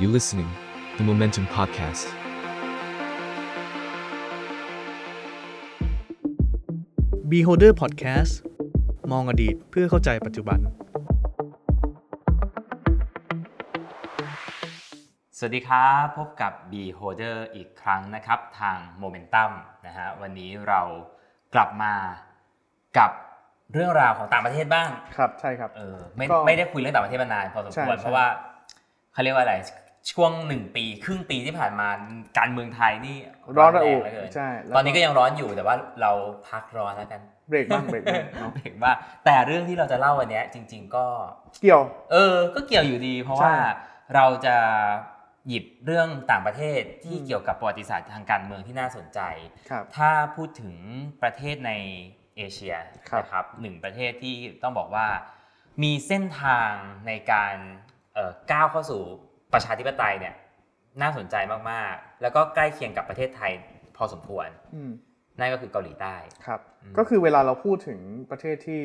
[0.00, 0.50] You listening,
[0.96, 2.04] the Momentum Podcast.
[7.30, 8.32] Beholder Podcast
[9.12, 10.58] มองอดีตเพื่อเข้าใจปัจจุบัน
[15.38, 19.50] สวัสดีครับ พบกับ Beholder อีกครั้งนะครับ ทาง Momentum
[19.86, 20.80] นะฮะวันนี้เรา
[21.54, 21.94] กลับมา
[22.98, 23.10] กับ
[23.72, 28.26] เรื่องราวของต่างประเทศบ้าง ครับ ใช่ครับ เออไม่ก็ไม่ได้คุยเรื่องต่างประเทศมานานพอสมใช่ควรใช่ เพราะว่า
[29.12, 29.54] เขาเรียกว่าอะไร
[30.12, 31.88] ช่วงหนึ่งปี ครึ่งปีที่ผ่านมา
[32.38, 33.16] การเมืองไทยนี่
[33.56, 36.12] ร้อนระอุแเหลือเกินใช่แล้วตอนนี้ก็ยังร้อนอยู่แต่ว่าเรา
[36.48, 41.06] พักร้อนแล้วกันเบรกบ้างเบรกบ้างเนาะเบรกบ้างแต่เรื่องที่เราจะเล่าวันเนี้ยจริง ๆ ก็
[41.62, 41.82] เกี่ยว
[42.12, 43.54] เออ ก็เกี่ยวอยู่ดี เพราะใช่ว่า
[44.14, 44.56] เราจะ
[45.48, 49.20] หยิบเรื่องต่างประเทศที่อืมเกี่ยวกับประวัติศาสตร์ทางการเมืองที่น่าสนใจ
[49.70, 50.74] ครับถ้าพูดถึง
[51.22, 51.72] ประเทศใน
[52.36, 52.74] เอเชีย
[53.10, 55.06] ครับนะครับหนึ่งประเทศที่ต้องบอกว่า
[55.82, 56.70] มีเส้นทาง
[57.06, 57.54] ในการ
[58.14, 59.02] เอ่อก้าวเข้าสู่
[59.52, 60.34] ประชาธิปไตยเนี่ย
[61.02, 61.36] น่าสนใจ
[61.70, 63.52] มากๆ แล้วก็ใกล้เคียงกับประเทศไทย
[63.96, 64.92] พอสมควรอืม
[65.38, 66.14] นั่นก็คือเกาหลีใต้
[66.46, 68.82] ครับอืมก็คือเวลาเราพูดถึงประเทศที่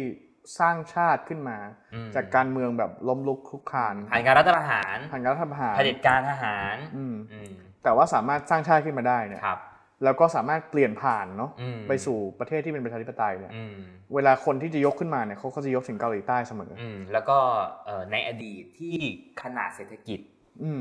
[0.60, 1.58] สร้างชาติขึ้นมา
[1.94, 7.52] อืมจากการเมืองแบบล้มลุกคลุกคลานผ่านการรัฐประหารผ่านการรัฐประหารเผด็จการทหารอืมอืม
[7.84, 9.60] แต่ว่าสามารถสร้างชาติขึ้นมาได้เนี่ยครับ
[10.04, 13.76] แล้วก็สามารถเปลี่ยนผ่านเนาะอืมไปสู่ประเทศที่เป็นประชาธิปไตยเนี่ยอืม
[14.14, 17.38] เวลาคนที่จะยกขึ้นมาเนี่ยเขาก็จะยกถึงเกาหลีใต้เสมออืมแล้วก็
[17.86, 18.96] เอ่อในอดีตที่
[19.42, 20.35] ขนาดเศรษฐกิจอืม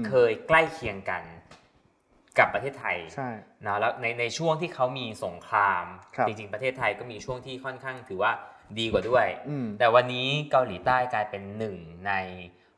[0.09, 1.23] เคยใกล้เคียงกัน
[2.39, 3.29] กับประเทศไทยใช่
[3.67, 5.85] นะแล้วในในช่วงที่เขามีสงคราม
[6.17, 8.33] ครับจริง ๆ ประเทศไทยก็มีช่วงที่ค่อนข้างถือว่า
[8.79, 12.13] ดีกว่าด้วยอืมแต่วันนี้เกาหลีใต้กลายเป็นหนึ่งใน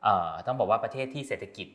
[0.03, 1.67] เอ่อต้องบอกว่าประเทศที่เศรษฐกิจ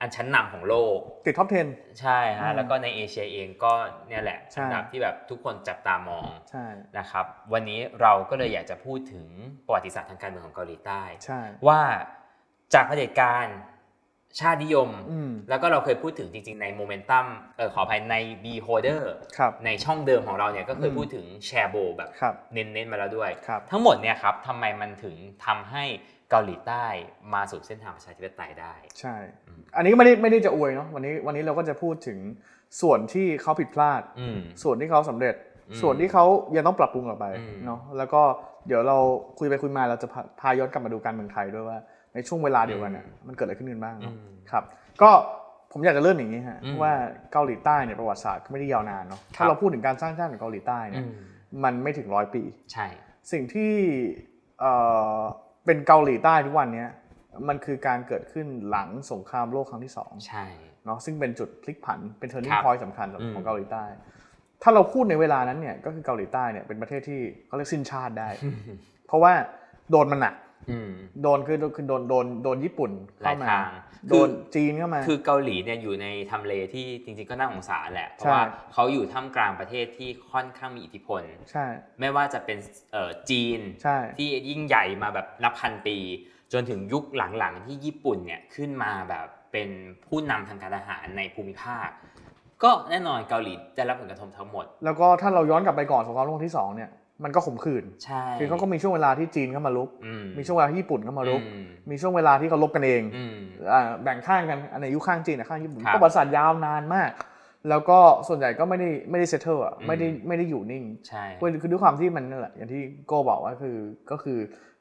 [0.00, 3.72] อันชั้นนำของโลก ติด top 10 ใช่อืมฮะแล้วก็ในเอเชียเองก็
[4.08, 6.64] เนี่ยแหละใช่อันดับที่แบบทุกคนจับตามองใช่
[6.98, 9.28] นะครับ วันนี้เราก็เลยอยากจะพูดถึง
[9.66, 11.80] ประวัติศาสตร์ทางการเมืองของเกาหลีใต้ใช่ว่า
[12.74, 13.46] จากเผด็จการ
[14.40, 19.02] ชาตินิยมอืมแล้วก็เราเคยพูดถึงจริง ๆ ในโมเมนตัมเออขออภัยใน Beholder
[19.38, 25.14] ครับในช่องเดิมของเราเนี่ยก็เคยอืมพูดถึงแชโบลแบบครับเน้นๆมาแล้วด้วยครับทั้งหมดเนี่ยครับทำไมมันถึง
[25.46, 25.84] ทำให้
[26.30, 26.84] เกาหลีใต้
[27.34, 29.14] มาสู่เส้นทางประชาธิปไตยได้ ใช่
[29.46, 32.18] อืมอันนี้ก็ไม่ได้ไม่ได้จะอวยเนาะวันนี้วันนี้เราก็จะพูดถึง
[32.82, 35.34] ส่วนที่เขาผิดพลาดอืมส่วนที่เขาสำเร็จ
[35.68, 36.24] อืมส่วนที่เขา
[36.56, 38.22] ยังต้องปรับปรุงต่อไปอืมเนาะแล้วก็
[38.66, 38.98] เดี๋ยวเรา
[39.38, 41.78] คุยไปคุยมาเราจะพาพาย้อนกลับมาดูการเมืองไทยด้วยว่า
[42.16, 44.64] ในช่วงเวลาเดียวกันน่ะมันเกิดอะไรขึ้นกันบ้างเนาะอืมครับ
[45.02, 45.10] ก็
[45.72, 46.92] ผมอยากจะเริ่มอย่างนี้ฮะอืมว่า
[47.32, 51.14] เกาหลีใต้เนี่ยประวัติศาสตร์ก็ไม่ได้ยาวนานเนาะครัถ้าบเราพูดถึงการสร้างชาติของเกาหลีใต้เนี่ยอืม
[51.64, 52.86] มันไม่ถึงร้อยปี ใช่
[53.32, 53.72] สิ่งที่
[54.60, 54.72] เอ่
[55.16, 55.18] อ
[55.64, 56.88] เป็นเกาหลีใต้ทุกวันเนี้ย
[57.48, 60.46] มันคือการเกิดขึ้นหลังสงครามโลกครั้งที่สองใช่
[60.84, 63.84] เนาะซึ่งเป็นจุดพลิกผันเป็นครั turning บ point สำคัญอืมของเกาหลีใต้
[64.62, 68.28] ถ้าเราพูดในเวลานั้นเนี่ยก็คือเกาหลีใต้เนี่ยเป็นประเทศที่เขาเรียกสิ้นชาติได้
[69.06, 69.32] เพราะว่า
[69.90, 70.45] โดนมันหนักอืม
[71.22, 72.90] โดนคือคือโดนโดนโดนญี่ปุ่น
[73.22, 73.70] หลาเข้ายมาทาง
[74.08, 81.66] โดนจีนเข้ามา คือเกาหลีเนี่ยอยู่ในทำเลที่จริงๆก็น่าสงสารแหละ เพใช่ราะว่าเขาอยู่ท่ามกลางประเทศที่ค่อนข้างมีอิทธิพล ใช่
[82.00, 82.58] ไม่ว่าจะเป็น
[82.92, 85.96] เอ่อจีนใช่ที่ยิ่งใหญ่มาแบบนับพันปี
[86.52, 89.68] จนถึงยุคหลังๆที่ญี่ปุ่นเนี่ยขึ้นมาแบบเป็น
[90.06, 91.88] ผู้นำทางการทหารในภูมิภาค
[92.62, 96.90] ก็แน่นอนเกาหลีได้รับผลกระทบทั้งหมด แล้วก็ถ้าเราย้อนกลับไปก่อนสงครามโลกครั้งที่สองเนี่ย
[97.24, 103.36] มันก็ขมขื่นใช่คือเขาก็มีช่วงเวลาที่จีนเข้ามาลุกอืมีช่วงเวลาที่ญี่ปุ่นเข้ามาลุกอืมมีช่วงเวลาที่เขาลบกันเองอืม
[103.72, 107.10] อ่าแบ่งข้างกันอันไหนยุคข้างจีนอะข้างญี่ปุ่นครับประวัติศาสตร์ยาวนานมาก
[107.68, 113.76] แล้วก็ส่วนใหญ่ก็ไม่ได้ไม่ได้เซตเทิลอะอืมไม่ได้ไม่ได้อยู่นิ่งใช่คือคือด้วยความที่มันนั่นแหละอย่างที่โก้บอกว่าคือ
[114.10, 114.38] ก็คือ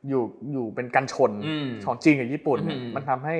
[0.07, 3.35] อยู่อยู่เป็นกันชนอืมของจีนกับญี่ปุ่นเนี่ยอืมมันทำให้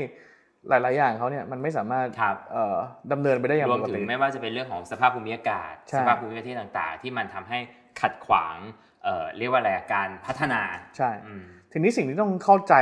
[0.69, 2.77] หลาย ๆ อย่างเขาเนี่ยมันไม่สามารถครับเอ่อ
[3.11, 7.59] ดำเนินไปได้อย่างรวปมกถึติงไม่ว่าจะเป็นเรื่องของสภาพภูมิอากาศใช่สภาพภูมิประเทศต่าง ๆ ที่มันทำให้
[8.01, 8.57] ขัดขวาง
[9.03, 10.61] เอ่อเรียกว่าอะไรอะการพัฒนา
[10.97, 12.73] ใช่อืมทีนี้สิ่งที่ต้องเข้าใจ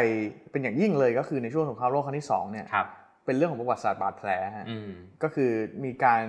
[0.52, 2.88] เป็นอย่างยิ่งเลยก็คือในช่วงสงครามโลกครั้งที่สองเนี่ยครับ
[3.26, 4.90] เป็นเรื่องของประวัติศาสตร์บาดแผลฮะอืม
[5.24, 5.52] ก็คือ
[5.84, 6.24] มีการ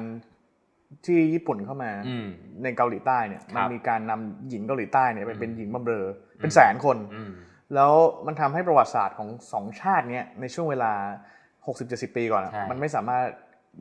[1.07, 2.29] ที่ญี่ปุ่นเข้ามาอืม
[2.63, 6.07] ในเกาหลีใต้เนี่ยครับมันมีการนำหญิงเกาหลีใต้เนี่ยไปอืมเป็นหญิงบำเรอ
[6.39, 7.33] เป็นแสนคนอืม
[7.75, 7.93] แล้ว
[8.27, 10.93] มันทำให้ประวัติศาสตร์ของสองชาติเนี่ยในช่วงเวลา
[11.55, 13.25] 60-70 ปีก่อนอะใช่มันไม่สามารถ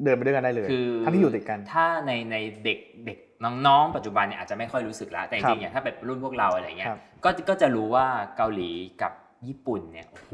[0.03, 8.05] เดินไปด้วยกันได้เลยคือทั้งที่อยู่ติดกัน ถ้าในในเด็กเด็ก น้องๆ ปัจจุบันเนี่ยอาจจะไม่ค่อยรู้สึกแล้วแต่จครับริงๆเนี่ยถ้าแบบรุ่นพวกเราอะไรเงี้ยครับก็ก็จะรู้ว่า
[8.37, 8.69] เกาหลี
[9.01, 9.11] กับ
[9.47, 10.31] ญี่ปุ่นเนี่ยโอ้โห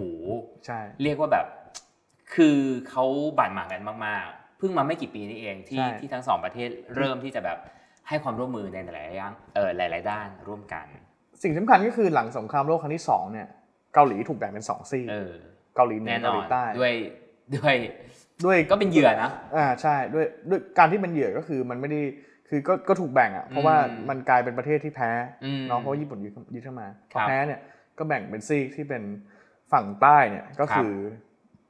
[0.65, 1.45] ใช่เรียกว่าแบบ
[2.35, 2.57] คือ
[2.89, 3.06] เขา
[3.38, 7.57] บาดหมางกันมากๆเพิ่งมาไม่กี่ปีนี้เองที่ใช่ที่ทั้งสองประเทศเริ่มที่จะแบบ
[8.07, 10.85] ให้ความร่วมมือในหลายๆอย่างเออหลาย ๆ ด้านร่วมกัน
[11.44, 13.47] สิ่งสำคัญก็คือหลังสงครามโลกครั้งที่สองเนี่ย
[13.94, 15.33] เกาหลีถูกแบ่งเป็นสองซีกเออ
[15.75, 16.94] เกาหลีเหนืแน่อนเกาอหนลีใต้ด้วย
[17.56, 17.75] ด้วย
[18.45, 22.01] ด้วยก็เป็นเหยื่อนะอ่าใช่ด้วยด้วยการที่เป็นเหยื่อก็คือมันไม่ได้
[22.50, 25.12] คือก็ก็ถูกแบ่งอะเพราะว่าอืมมันกลายเป็นประเทศที่แพ้
[25.46, 27.60] อืมเนาะเพราะว่าญี่ปุ่นยึดยึดเข้ามาพครัอบแพ้เนี่ย
[27.98, 29.04] ก็แบ่งเป็นซีกที่เป็น
[29.72, 30.92] ฝั่งใต้เนี่ยก็คือ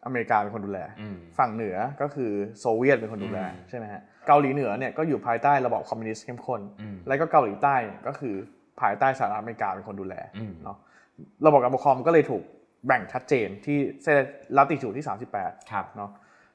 [0.05, 8.35] อเมริกาเป็นคนดูแลอืมฝั่งเหนือก็คือโซเวียตเป็นคนดูแลอืมใช่ไหมฮะเกาหลีเหนือเนี่ยก็อยู่ภายใต้ระบอบคอมมิวนิสต์เข้มข้นอืมแล้วก็เกาหลีใต้เนี่ยก็คือ
[8.81, 10.77] ภายใต้สหรัฐอเมริกาเป็นคนดูแลอืมเนาะ
[11.45, 12.43] ระบบการปกครองก็เลยถูก
[12.87, 14.15] แบ่งชัดเจนที่เส้น
[14.57, 15.05] ลัติจูดที่
[15.37, 16.11] 38ครับเนาะ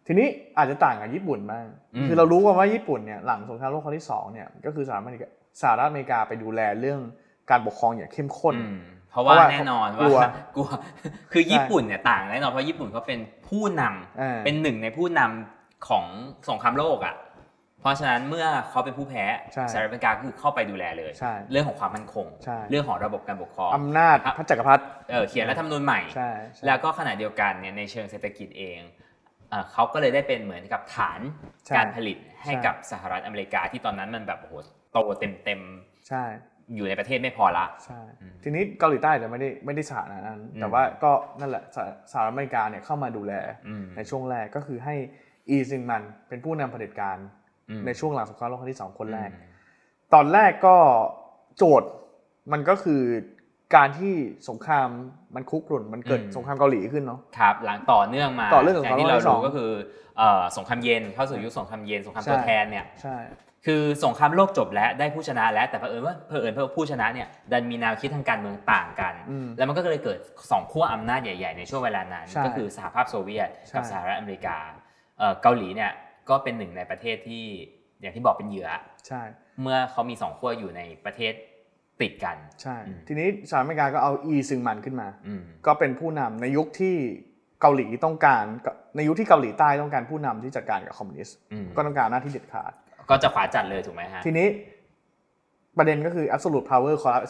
[0.06, 0.28] ทีนี้
[0.58, 5.28] อาจจะต่างกับญี่ปุ่นบ้างอืมคือเรารู้กันว่าญี่ปุ่นเนี่ยหลังสงครามโลกครั้งที่สองเนี่ยก็คือสหรัฐอเมริกา
[5.60, 7.00] สหรัฐอเมริกาไปดูแลเรื่อง
[7.50, 8.78] การปกครองอย่างเข้มข้นอืม
[9.10, 10.68] เพราะว่าเพราะว่าแน่นอนกลัวว่ากลัว
[11.32, 13.18] คือญี่ปุ่นเนี่ยต่างแน่นอนเพราะญี่ปุ่นเขาเป็น
[13.48, 16.04] ผู้นำอ่าเป็นหนึ่งในผู้นำของ
[16.48, 17.16] สงครามโลกอะ
[17.80, 28.80] เพราะฉะนั้นเมื่อเขาเป็นผู้แพ้ใช่สหรัฐอเมริกาก็คือเข้าไปดูแลเลยใช่เรื่องของความมั่นคงใช่เรื่องของระบบการปกครองอำนาจพระจักรพรรดิเออเขียนรัฐธรรมนูญใหม่ใช่ใช่แล้วก็ขณะเดียวกันเนี่ยในเชิงเศรษฐกิจเอง
[29.54, 31.20] เอ่อเขาก็เลยได้เป็นเหมือนกับฐาน
[31.66, 34.54] ใช่การผลิตให้ใช่กับสหรัฐอเมริกาที่ตอนนั้นมันแบบโอ้โห
[34.92, 35.60] โตเต็มเต็ม
[36.08, 43.32] ใช่ๆอยู่ในประเทศไม่พอละใช่อืมทีนี้เกาหลีใต้จะไม่ได้ไม่ได้สถานะนั้นอืมแต่ว่าก็นั่นแหละสหสหรัฐอเมริกาเนี่ยเข้ามาดูแล
[43.68, 44.94] อืมในช่วงแรกก็คือให้
[45.48, 47.18] อีซึงมันเป็นผู้นำเผด็จการ
[47.70, 49.50] อืมในช่วงหลังสงครามโลกครั้งที่สองคนแรกอืม
[50.14, 50.76] ตอนแรกก็
[51.56, 51.90] โจทย์
[52.52, 53.02] มันก็คือ
[53.76, 54.12] การที่
[54.48, 54.88] สงคราม
[55.34, 59.70] มันคุกรุ่นมันเกิดสงครามเกาหลีขึ้นเนาะ ครับหลังต่อเนื่องมาต่อเนื่องอย่างที่สงครามโลกเราที่สอรู้งก็คือ
[60.18, 63.16] เอ่อสงครามเย็นเข้าสู่ยุคสงครามเย็นสงครามใช่ ตัวแทนเนี่ยใช่
[63.66, 70.18] คือสงครามโลกจบแล้วได้ผู้ชนะแล้วแต่เผอิญว่าเผอิญเพื่อผู้ชนะเนี่ยดันมีแนวคิดทางการเมืองต่างกัน อืมแล้วมันก็เลยเกิด
[70.50, 74.56] สองขั้วอำนาจใหญ่ ๆ ในช่วงเวลานั้น ใช่ก็คือสหภาพโซเวียตกับใช่สหรัฐอเมริกา
[75.18, 75.92] เอ่อเกาหลีเนี่ย
[76.28, 77.44] ก็เป็นหนึ่งในประเทศที่
[78.00, 78.68] อย่างที่บอกเป็นเหยื่อ
[79.06, 79.22] ใช่
[79.62, 81.32] เมื่อเขามีสองขั้วอยู่ในประเทศ
[82.00, 86.96] ติดกันใช่อืมทีนี้สหรัฐอเมริกาก็เอาอีซึงมันขึ้นมาอืมก็เป็นผู้นำในยุคที่
[87.60, 88.44] เกาหลีต้องการ
[88.96, 92.72] ในยุคที่เกาหลีใต้ต้องการผู้นำที่จัดการกับคอมมิวนิสต์อืมก็ต้องการหน้าที่เด็ดขาด
[93.10, 94.48] ก็จะขวาจัดเลยถูกไหมฮะทีนี้
[95.78, 97.26] ประเด็นก็คือ absolute power corrupt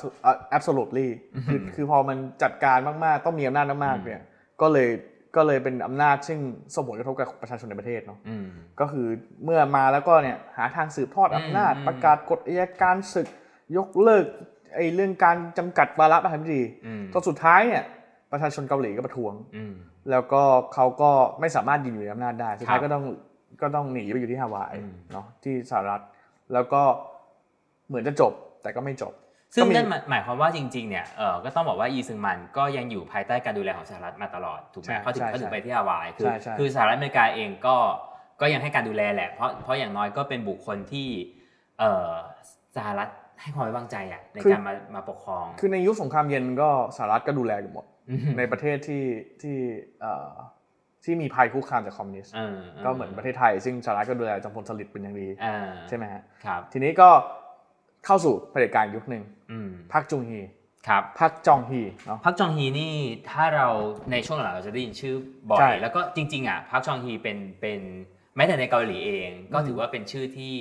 [0.56, 1.08] absolutely
[1.46, 4.20] คือคือพอมันจัดการมากๆ ต้องมีอำนาจมากๆเนี่ย
[4.62, 4.88] ก็เลย
[5.36, 6.40] ก็เลยเป็นอำนาจซึ่ง
[6.74, 8.46] ส่งผลกระทบกับประชาชนในประเทศเนาะอืม
[8.80, 9.06] ก็คือ
[9.44, 13.28] เมื่อมาแล้วก็เนี่ยหาทางสืบทอดอำนาจอืมประกาศกฎอัยการศึก
[13.76, 14.26] ยกเลิก
[14.74, 17.84] ไอ้เรื่องการจำกัดวาระประธานาธิบดีอืมจนสุดท้ายเนี่ย
[18.32, 19.74] ประชาชนเกาหลีก็ประท้วงอืม
[20.10, 20.42] แล้วก็
[20.74, 21.10] เขาก็
[21.40, 23.04] ไม่สามารถยืนอยู่ในอำนาจได้สุดท้ายครับก็ต้อง
[23.62, 26.00] ก็ต้องหนีไปอยู่ที่ฮาวายอืมเนาะที่สหรัฐ
[26.52, 26.82] แล้วก็
[27.88, 28.32] เหมือนจะจบ
[28.62, 29.12] แต่ก็ไม่จบ
[29.54, 37.76] ซึ่งก็มีนั่นหมายหมายความว่าจริง ๆ เนี่ยเออก็ต้องบอกว่าอีซึงมันก็ยังอยู่ภายใต้การดูแลของสหรัฐมาตลอดถูกไหมใช่เขาถึงใช่เขาถึงใช่ไปที่ฮาวายคือใช่ใช่คือสหรัฐอเมริกาเองก็
[38.40, 41.08] ก็ยังให้การดูแลแหละเพราะเพราะอย่างน้อยก็เป็นบุคคลที่
[41.78, 42.10] เออ
[42.76, 43.08] สหรัฐ
[43.40, 47.84] ให้ความไว้วางใจอะในการมามาปกครอง คือในยุคสงครามเย็นก็สหรัฐก็ดูแลกันหมด
[48.26, 49.04] มในประเทศที่
[49.42, 49.56] ที่
[50.00, 50.30] เอ่อ
[51.04, 57.08] ที่มีภัยคุกคามจากคอมมิวนิสต์เออก็เหมือนประเทศไทย ซึ่งสหรัฐก็ดูแลจอมพลสฤษดิ์เป็นอย่างดีเออใช่ไหมฮะครับทีนี้ก็
[58.06, 60.40] เข้าสู่เผด็จการยุคหนึ่งอืมพักจุงฮี
[60.88, 62.94] ครับพักจองฮีเนาะพักจองฮีนี่
[63.30, 63.68] ถ้าเรา
[64.10, 65.14] ในช่วงหลังเราจะได้ยินชื่อ
[65.48, 67.80] บ่อใช่ยแล้วก็จริง ๆอะพักจองฮีเป็นเป็น
[68.36, 70.54] แม้แต่ในเกาหลีเอง ก็อืมถือว่าเป็นชื่อที่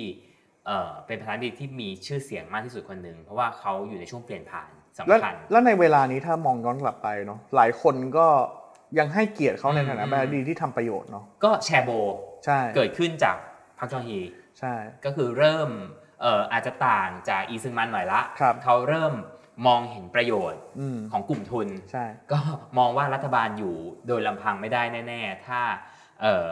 [0.66, 8.26] เอ่อเป็นประธานาธิบดีที่มีชื่อเสียงมากที่สุดคนหนึ่งเพราะว่าเขาอยู่ในช่วงเปลี่ยนผ่านสำแล้วคัญแล้วในเวลานี้ถ้ามองย้อนกลับไปเนาะหลายคนก็
[8.98, 11.90] ยังให้เกียรติเขาในฐานะอืมประธานาธิบดีที่ทำประโยชน์เนาะก็แชร์โบ
[12.44, 13.36] ใช่เกิดขึ้นจาก
[13.78, 14.18] พักจองฮี
[14.58, 14.74] ใช่
[15.04, 15.70] ก็คือเริ่ม
[16.22, 19.14] เอ่ออาจจะต่างจากอีซึงมันหน่อยละครับเขาเริ่ม
[19.66, 22.38] มองเห็นประโยชน์อืมของกลุ่มทุนใช่ก็
[22.78, 23.74] มองว่ารัฐบาลอยู่
[24.08, 25.60] โดยลำพังไม่ได้แน่ ๆ ถ้า
[26.22, 26.44] เอ่อ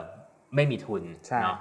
[0.55, 1.59] ไม่มีทุนใช่เนาะ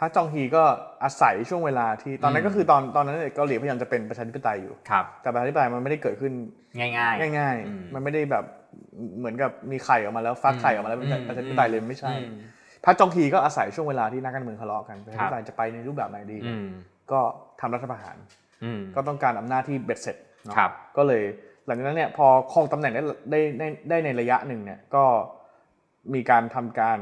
[0.00, 0.62] พักจองฮีก็
[1.04, 6.32] อาศัยช่วงเวลาที่ตอนนั้อืนมก็คือตอนตอนนั้นเนี่ยเกาหลีพยายามจะเป็นประชาธิปไตยอยู่ครับแต่ประชาธิปไตยมันไม่ได้เกิดขึ้น
[6.78, 8.44] ง่ายๆง่ายอืมๆมันไม่ได้แบบ
[9.18, 12.38] เหมือนกับมีไข่ออกมาแล้วฟักไข่ออกมาแล้วเป็นอืมประชาธิปไตยเลยไม่ใช่อืม
[12.84, 16.68] พักจองฮีก็อาศัยช่วงเวลาที่นักการเมืองทะเลาะกันประชาธิปไตยจะไปในรูปแบบไหนดีอืม
[17.12, 17.20] ก็
[17.60, 18.16] ทำรัฐประหาร
[18.64, 21.22] อืมก็ต้องการอำนาจที่เบ็ดเสร็จเนาะครับก็เลย
[21.66, 25.04] หลังจากนั้นเนี่ยพอครองตำแหน่งได้ได้ได้ได้ในระยะหนึ่งเนี่ยก็
[26.14, 26.98] มีการทำการ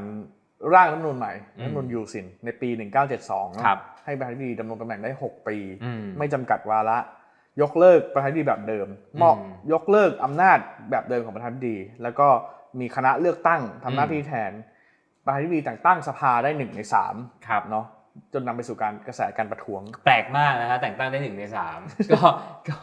[0.73, 6.97] ร่างรัฐธรรมนูญใหม่อืมรัฐธรรมนูญยูซินในปี 1972เนอะครับให้ประธานาธิบดีดำรงตำแหน่งได้ 6 ปีอืมไม่จำกัดวาระ
[7.61, 8.87] ยกเลิกประธานาธิบดีแบบเดิม
[9.21, 10.59] มอบอืมยกเลิกอำนาจ
[10.91, 12.27] แบบเดิมของประธานาธิบดี แล้วก็
[12.79, 14.51] มีคณะเลือกตั้งทำหน้าอืมที่แทน
[15.25, 17.15] ประธานาธิบดีแต่งตั้งสภาได้หนึ่งในสาม
[17.47, 17.85] ครับเนาะ
[18.33, 21.79] จนนำไปสู่การกระแสการประท้วง แปลกมากนะฮะแต่งตั้งได้หนึ่งในสาม
[22.13, 22.21] ก็
[22.69, 22.77] ก็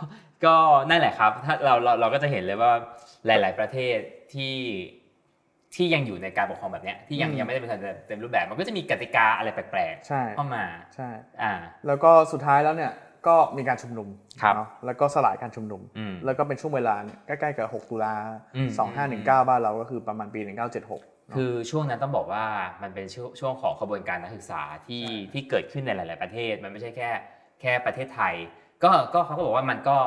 [0.44, 0.56] ก็
[0.90, 2.72] นั่นแหละครับ ถ้าเราเราเราก็จะเห็นเลยว่า
[3.26, 3.98] หลาย ๆ ประเทศ
[4.34, 4.54] ที่
[5.74, 7.70] ที่ยังอยู่ในการปกครองแบบเนี้ยที่ยังอืมยังไม่ได้เป็น
[8.06, 11.08] เต็มรูปแบบมันก็จะมีกติกาอะไรแปลกใช่ๆเข้ามาใช่
[11.42, 11.52] อ่า
[11.86, 12.92] แล้วก็สุดท้ายแล้วเนี่ย
[13.26, 14.08] ก็มีการชุมนุม
[14.42, 18.14] ครับเนาะแล้วก็สลายการชุมนุมอืมแล้วก็เป็นช่วงเวลาเนี่ยใกล้ๆกับ 6 ตุลา
[18.56, 18.68] อืม
[19.10, 20.86] 2519 บ้านเราก็คือประมาณปี 1976
[21.26, 22.44] เนอะคือช่วงนั้นต้องบอกว่า
[22.82, 27.10] มันเป็นช่วงช่วงของขบวนการนักศึกษาที่ใช่ที่เกิดขึ้นในหลาย ๆ ประเทศ มันไม่ใช่แค่
[27.60, 28.34] แค่ประเทศไทย
[28.84, 29.98] ก็ก็เขาก็บอกว่ามันก็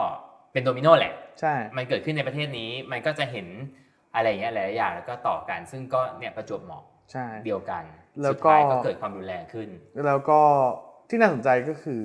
[0.53, 3.47] เป็นโดมิโนแหละใช่มันเกิดขึ้นในประเทศนี้มันก็จะเห็น
[4.15, 7.83] อะไรอย่างเงี้ยหลายๆอย่างแล้วก็ต่อกัน ซึ่งก็เนี่ยประจวบเหมาะใช่เดียวกัน
[8.21, 9.69] แล้วสุดก็ท้ายก็เกิดความรุนแรงขึ้น
[10.05, 10.39] แล้วก็
[11.09, 12.01] ที่น่าสนใจก็คือ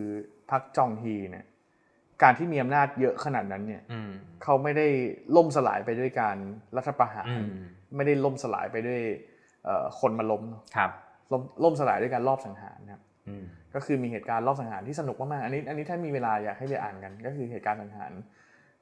[0.51, 1.47] พรรคจองฮีเนี่ย
[2.23, 4.11] การที่มีอำนาจเยอะขนาดนั้นเนี่ยอืม
[4.43, 4.87] เขาไม่ได้
[5.37, 6.37] ล่มสลายไปด้วยการ
[6.77, 7.53] รัฐประหารอืม
[7.97, 9.03] ไม่ได้ล่มสลายไปด้วย
[9.65, 10.91] เอ่อคนมาล้มเนอะครับ
[11.33, 18.13] ล่มล่มสลายด้วยการลอบสังหารนะครับอืมก็คือมีเหตุการณ์รอบสังหารที่สนุกมากๆอันนี้ อันนี้ถ้ามีเวลาอยากให้ไปอ่านกัน ก็คือเหตุการณ์สังหาร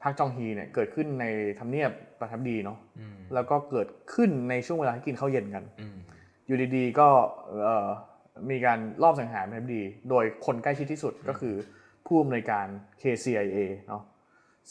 [0.07, 1.25] พรรคจองฮีเนี่ยเกิดขึ้นใน
[1.59, 5.97] ทำเนียบประทับดีเนาะอืมแล้วก็เกิดขึ้นในช่วงเวลาที่กินข้าวเย็นกันอืม
[6.47, 7.09] อยู่ดีๆก็
[7.63, 7.89] เอ่อ
[8.51, 11.55] มีการรอบสังหารประทับดี โดยคนใกล้ชิดที่สุดก็คือ
[12.07, 12.67] ผู้อำนวยการ
[13.03, 13.59] KCIA
[13.89, 14.03] เนาะ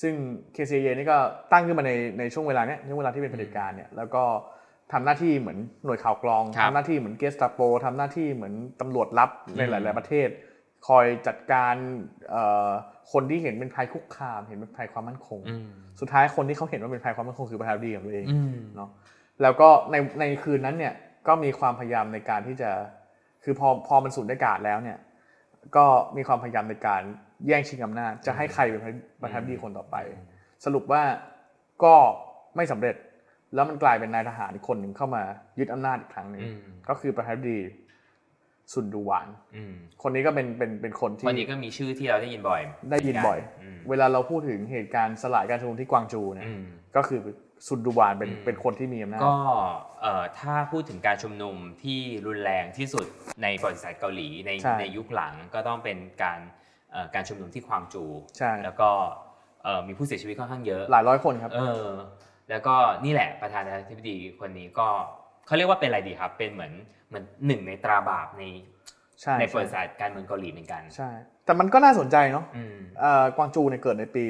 [0.01, 0.13] ซึ่ง
[0.56, 1.18] KCIA นี่ก็
[1.51, 4.24] ตั้งขึ้นมาในในช่วงเวลาเนี้ยช่วงเวลาที่เป็นเผด็จการเนี่ยแล้วก็
[4.92, 10.30] ทำหน้าที่เหมือนหน่วยข่าวกรองครับทำหน้าที่เหมือนเกสตาโปทำหน้าที่เหมือนตำรวจลับในอืมหลาย ๆ ประเทศ
[10.88, 11.75] คอยจัดการ
[12.30, 12.70] เอ่อ
[13.12, 15.68] คนที่เห็นเป็นภัยคุกคาม เห็นเป็นภัยความมั่นคงอืม
[16.00, 18.89] สุดท้ายคนที่เขาเห็นว่าเป็นภัยความมั่นคงคือประธานาธิบดีของตัวเองอืมเนาะ
[19.42, 20.94] แล้วก็ในในคืนนั้นเนี่ย
[21.27, 22.72] ก็มีความพยายามในการที่จะ
[23.44, 24.98] คือพอพอมันสูญได้การแล้วเนี่ย
[25.75, 25.86] ก็
[26.18, 27.01] มีความพยายามในการ
[27.48, 28.82] แย่งชิงอำนาจจะให้ใครเป็น
[29.22, 29.96] ประธานาธิบดีคนต่อไป
[30.65, 31.04] สรุปว่า
[31.84, 31.96] ก็
[32.56, 32.96] ไม่สำเร็จ
[33.56, 35.24] แล้วมันกลายเป็นนายทหารอีกคนหนึ่งเข้ามา
[35.60, 37.60] ยึดอำนาจอีกครั้งหนึ่งอืมก็คือประธานาธิบดี
[38.74, 43.39] ซุนดูหวานอืมคนนี้ก็เป็นเป็นเป็นคนที่วันนี้ก็มีชื่อที่เราได้ยินบ่อย ได้ยินบ่อย
[43.75, 46.63] มเวลาเราพูดถึงเหตุการณ์สลายการชุมนุมที่กวางโจูเนี่ยอืม
[46.95, 47.19] ก็คือ
[47.67, 49.38] ซุนดูหวานเป็นอืมเป็นคนที่มีอำนาจก็
[50.01, 53.05] เอ่อถ้าพูดถึงการชุมนุมที่รุนแรงที่สุด
[53.43, 56.39] ในประวัติศาสตร์เกาหลีในใช่ในยุคหลังก็ต้องเป็นการ
[56.91, 58.03] เอ่อการชุมนุมที่ควางจู
[58.38, 58.89] ใช่แล้วก็
[59.63, 61.89] เอ่อมีผู้เสียชีวิตค่อนข้างเยอะ หลายร้อยคนครับเออ
[62.50, 64.88] แล้วก็นี่แหละประธานาธิบดีคนนี้ก็
[65.46, 66.74] เขาเรียกว่าเป็นอะไรดีครับ เป็นเหมือน
[67.08, 68.44] เหมือนหนึ่งในตราบาปใน
[69.22, 71.10] ใช่ในประวัติใช่ศาสตร์การเมืองเกาหลีเหมือนกันใช่
[71.46, 74.24] แต่มันก็น่าสนใจเนาะอืมเอ่อกวางจูเนี่ยเกิดในปี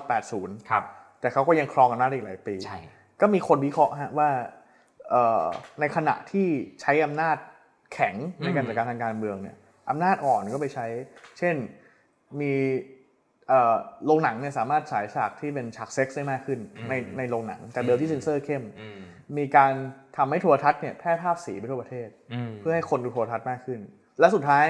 [0.00, 0.84] 1980 ครับ
[1.20, 2.78] แต่เขาก็ยังครองอำนาจอีกหลายปีใช่
[3.20, 4.30] ก็มีคนวิเคราะห์ฮะว่า
[5.10, 5.44] เอ่อ
[5.80, 6.46] ในขณะที่
[6.80, 7.36] ใช้อำนาจ
[7.92, 9.56] แข็งในการจัดการทางการเมืองเนี่ย
[9.90, 10.86] อำนาจอ่อนก็ไปใช้
[11.38, 11.56] เช่น
[12.40, 12.52] มี
[13.48, 16.58] เอ่อโรงหนังเนี่ยสามารถฉายฉากที่เป็นฉากเซ็กซ์ได้มากขึ้น
[16.88, 18.88] ในในโรงหนังจากเดิมที่เซ็นเซอร์เข้มอื
[19.34, 19.72] มมีการ
[20.16, 23.80] ทำให้โทรทัศน์เนี่ยแพร่ภาพสีไปทั่วประเทศอืมเพื่อให้คนดูโทรทัศน์มากขึ้น
[24.20, 24.64] และสุดท้าย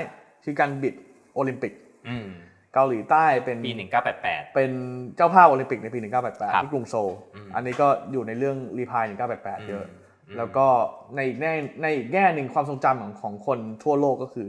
[0.44, 0.94] คือการบิด
[1.34, 1.72] โอลิมปิก
[2.08, 2.26] อืม
[2.74, 4.70] เกาหลีใต้เป็นปีหนึ่งเก้าแปดแปดเป็น
[5.16, 9.04] เจ้าภาพโอลิมปิกในปีครับ1988 ที่กรุงโซลอืมอันนี้ก็อยู่ในเรื่อง Reply
[9.36, 9.84] 1988 เยอะ
[10.28, 10.66] อืมแล้วก็
[11.14, 14.48] ในอีกแง่ในอีกแง่หนึ่งความทรงจำของของคนทั่วโลกก็คือ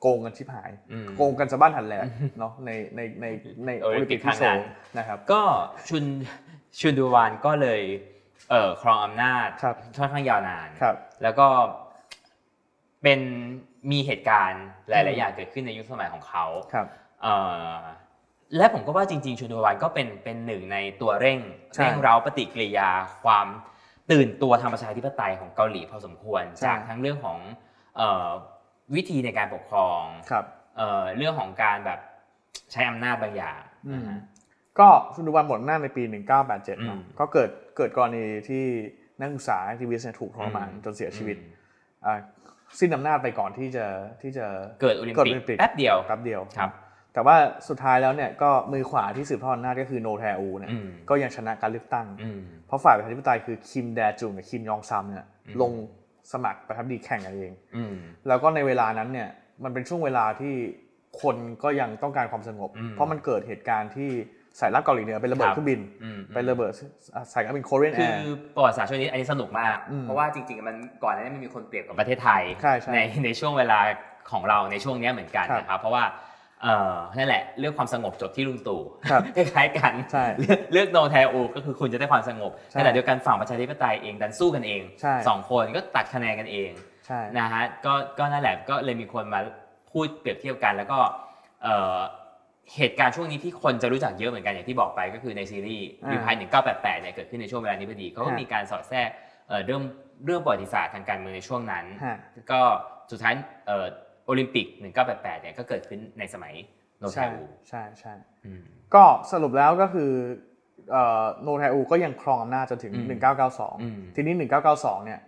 [0.00, 2.06] โกงกันชิบหายอืมโกงกันสะบั้นหั่นแหลก
[2.38, 3.26] เนาะในในใน
[3.66, 4.60] ในโอลิลิมปิกครั้งโซนั้นที่โซล
[4.98, 5.42] นะครับก็
[5.88, 6.04] ชุน
[6.78, 7.80] ชุนดูฮวานก็เลย
[8.50, 11.48] เอ่อครองอำนาจครับค่อนข้างยาวนาน ครับ แล้วก็
[13.02, 13.20] เป็น
[13.90, 16.86] มีเหตุการณ์หลาย ๆ อย่างเกิดขึ้นในยุคสมัยของเขาครับ
[17.22, 17.34] เอ่
[17.76, 17.80] อ
[18.56, 21.40] และผมก็ว่าจริง ๆ ชุนดูวานก็เป็นเป็นหนึ่งในตัวเร่ง
[21.74, 22.88] ใช่ เร่งเร้าปฏิกิริยา
[23.24, 23.46] ความ
[24.10, 27.38] ตื่นตัวทางประชาธิปไตยของเกาหลีพอสมควรใช่จากทั้งเรื่องของ
[27.96, 28.28] เอ่อ
[28.94, 30.44] วิธีในการปกครอง ครับ
[30.76, 32.00] เอ่อเรื่องของการแบบ
[32.72, 34.20] ใช้อำนาจบางอย่างอืม นะฮะ
[34.78, 38.64] ก็ซุนดูวันหมดอำนาจในปี 1987อืเนาะมก็เกิดเกิดกรณีที่
[39.20, 41.52] นักศึกษา activist เนี่ยถูกทรมานอืมจนเสียชีวิตอืม
[42.04, 42.14] อ่า
[42.80, 43.86] สิ้นอำนาจไปก่อนที่จะ
[44.22, 44.46] ที่จะ
[44.82, 46.70] เกิดโอลิมปิกเกิดโอลิมปิกแป๊บเดียวแป๊บเดียวครับ
[47.12, 47.36] แต่ว่า
[47.68, 55.72] สุดท้ายแล้วเนี่ยก็มือขวาที่สืบทอดอำนาจก็คือโนแทอูเนี่ยอืมก็ยังชนะการเลือกตั้งอืมเพราะฝ่ายประชาธิปไตยคือคิมแดจุงกับคิมยองซัมเนี่ยอืมลง
[56.32, 57.94] สมัครประธานาธิบดีแข่งกันเองอืม
[58.28, 59.28] แล้วก็ในเวลานั้นเนี่ย
[59.64, 60.54] มันเป็นช่วงเวลาที่
[61.22, 64.10] คนก็ยังต้องการความสงบอืมเพราะมันเกิดเหตุการณ์ที่
[64.60, 66.72] สายลับเกาหลีเหนือเป็นระเบิดครับเครื่องบินอืมเป็นระเบิด
[67.32, 73.80] สายการบินโคเรียนแอคือร์ประวัติศาสตร์ช่วงนี้อันนี้สนุกมากอืมเพราะว่าจริงๆมันก่อนหน้านี้มันมีคนเปรียบกับประเทศไทยใช่ใช่ในในช่วงเวลา
[74.30, 76.04] ของเราในช่วงเนี้ยเหมือนกันครับนะครับเพราะว่า
[76.62, 86.70] เอ่อนั่นแหละเรื่องความสงบจบที่ลุงตู่ครับคล้ายๆกันใช่เลือกเลือกโนแทอูก็คือคุณจะได้ความสงบใช่ขณะเดียวกันฝั่งประชาธิปไตยเองดันสู้กันเองใช่สองคนก็ตัดคะแนนกันเอง
[87.06, 89.40] ใช่นะฮะก็ก็นั่นแหละก็เลยมีคนมา
[89.92, 90.98] พูดเปรียบเทียบกันแล้วก็
[92.66, 99.10] เอ่อเหตุการณ์ช่วงนี้ที่คนจะรู้จักเยอะเหมือนกันอย่างที่บอกไปก็คือในซีรีส์อ่ารีพาย1988เนี่ยเกิดขึ้นในช่วงเวลานี้พอดีเขาก็ฮะมีการสอดแทรก
[99.48, 99.82] เอ่อเรื่อง
[100.24, 102.16] เรื่องประวัติศาสตร์ทางการเมืองในช่วงนั้นฮะ
[102.50, 102.60] ก็
[103.10, 103.34] สุดท้าย
[103.66, 103.86] เอ่อ
[104.26, 104.66] โอลิมปิก
[105.00, 106.54] 1988 เนี่ยก็เกิดขึ้นในสมัย
[106.98, 108.62] โนแทใช่อูใช่ใช่อืม
[108.94, 110.10] ก็สรุปแล้วก็คือ
[110.90, 113.06] เอ่อโนแทอูก็ยังครองอำนาจจนถึงอืม
[113.82, 114.34] อืม1992 ทีนี้
[114.70, 115.20] 1992 เนี่ย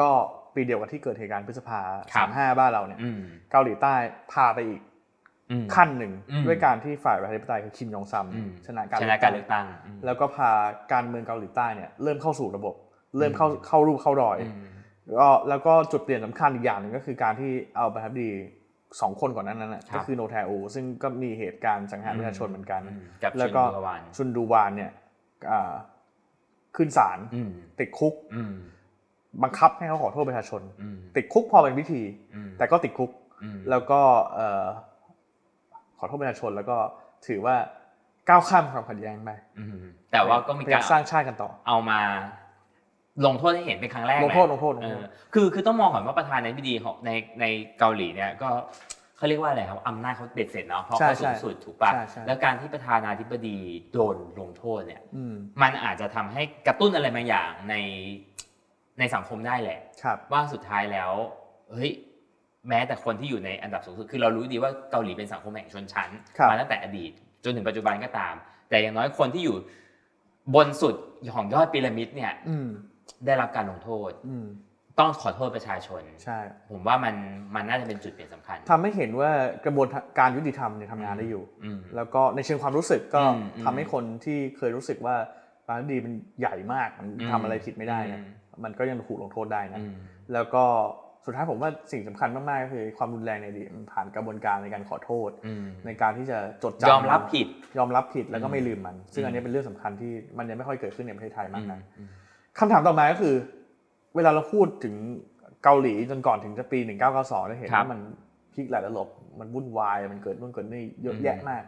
[0.00, 0.08] ก็
[0.54, 1.80] ปีเดียวกับที่เกิดเหตุการณ์พฤษภา
[2.14, 3.94] ครับ35 บ้านเราเนี่ยอืมเกาหลีใต้
[4.32, 4.93] พาไปอีกอืม
[5.74, 10.50] ขั้นหนึ่งอืมด้วยการที่ฝ่ายประชาธิปไตยคือคิมยองซัมอืมชนะการชนะการเลือกตั้งอืมแล้วก็พา
[10.92, 12.74] การเมืองเกาหลีใต้เนี่ยเริ่มเข้าสู่ระบบ
[13.18, 14.66] เริ่มเข้าเข้ารูปเข้ารอยอืม
[15.20, 18.30] ก็แล้วก็จุดเปลี่ยนสำคัญอีกอย่างหนึ่งก็คือการที่เอาประธานาธิบดี
[19.00, 24.90] สองคนก่อนหนั้นนั้นนะครับก็คือโนแทอูซึ่งก็มีเหตุการณ์สังหารประชาชนเหมือนกันอืมกับแล้วก็ชินบัววานชุนดูวานเนี่ย
[25.50, 25.72] อ่า
[26.76, 28.54] ขึ้นศาลอืมติดคุกอืม
[29.42, 32.02] บังคับให้เขาขอโทษประชาชนอืมติดคุกพอเป็นวิธี
[32.34, 33.10] อืมแต่ก็ติดคุก
[33.42, 34.00] อืมแล้วก็
[34.34, 34.64] เอ่อ
[35.98, 36.76] ขอโทษประชาชนแล้วก็
[37.26, 37.56] ถือว่า
[38.28, 42.00] ก้าวข้ามความขัดแย้งไปอืมแต่ว่าก็มีพยยการสร้างชาติกันต่อ เอามา
[43.26, 45.02] ลงโทษให้เห็นเป็นครั้งแรกลงโทษแหะลงโทษลงโทษเออ
[45.34, 47.10] คือคือต้องมองก่อนว่าประธานาธิบดีของใน
[47.40, 47.44] ใน
[47.78, 48.48] เกาหลีเนี่ยก็
[49.16, 53.58] เขาเรียกว่าอะไรครับอำนาจเขาเด็ดเสร็จเนาะเพราะใช่เขาสูงสุดถูกปะใช่ใช่แล้วการที่ประธานาธิบดี
[53.92, 57.74] โดนลงโทษเนี่ยอืมมันอาจจะทำให้กระตุ้นอะไรบางอย่างใน
[58.98, 61.10] ในสังคมได้แหละครับว่าสุดท้ายแล้ว
[61.72, 61.90] เฮ้ย
[62.68, 67.12] แม้แต่คนที่อยู่ในอันดับสูงสุดคือเรารู้ดีว่าเกาหลีเป็นสังคมแห่งชนชั้นครับมาตั้งแต่อดีต
[67.44, 68.34] จนถึงปัจจุบันก็ตาม
[68.68, 69.56] แต่อย่างน้อยคนที่อยู่
[70.54, 70.94] บนสุด
[71.34, 72.68] ของยอดพีระมิดเนี่ยอืม
[73.26, 74.46] ได้รับการลงโทษอืม
[74.98, 76.38] ต้องขอโทษประชาชน ใช่
[76.70, 77.14] ผมว่ามัน
[77.54, 79.30] มันน่าจะเป็นจุดเปลี่ยนสำคัญทำให้เห็นว่า
[79.64, 79.86] กระบวน
[80.18, 85.16] การยุติธรรมเนี่ยทำงานได้อยู่อืมแล้วก็ในเชิงความรู้สึกก็อืมอืมทำให้คนที่เคยรู้สึกว่า
[85.66, 89.94] ปาดีมันใหญ่มากมันอืมทำอะไรผิดไม่ได้เนะอืมมันก็ยังถูกลงโทษได้นะอืม
[90.32, 90.64] แล้วก็
[91.26, 97.46] สุดท้ายผมว่าสิ่งสำคัญมากๆก็คือความรุนแรงในอดีตมันผ่านกระบวนการในการขอโทษอืมในการที่จะจดจำยอมรับผิด
[97.78, 102.08] ยอมรับผิดแล้วก็อืมไม่ลืมมัน ซึ่งอืมอันนี้เป็นเรื่องสำคัญที่มันยังไม่ค่อยเกิดขึ้นในประเทศไทยมากนักอืม
[102.58, 103.34] คำถามต่อมาก็คือ
[104.16, 104.94] เวลาเราพูดถึง
[105.64, 106.78] เกาหลีจนก่อนถึงจะปี
[107.12, 108.00] 1992เราเห็นครับว่ามัน
[108.54, 109.08] พลิกหลายระลบ
[109.40, 111.62] มันวุ่นวายมันเกิดนู่นเกิดนี่เยอะแยะอืมมาก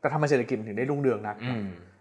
[0.00, 1.36] แต่ทำไมเศรษฐกิจมันถึงได้รุ่งเรืองนัก